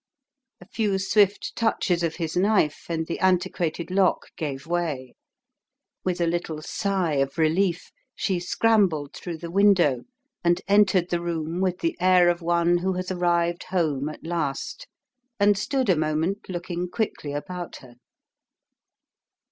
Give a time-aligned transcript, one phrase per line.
[0.59, 5.13] A few swift touches of his knife, and the antiquated lock gave way.
[6.03, 10.05] With a little sigh of relief she scrambled through the window
[10.43, 14.87] and entered the room with the air of one who has arrived home at last,
[15.39, 17.97] and stood a moment looking quickly about her.